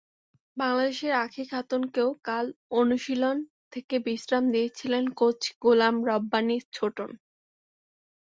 বাংলাদেশের 0.57 1.13
আঁখি 1.15 1.43
খাতুনকেও 1.45 2.09
কাল 2.23 2.45
অনুশীলন 2.71 3.37
থেকে 3.71 3.95
বিশ্রাম 3.99 4.43
দিয়েছিলেন 4.51 5.03
কোচ 5.19 5.39
গোলাম 5.61 5.95
রব্বানী 6.09 6.57
ছোটন। 6.73 7.09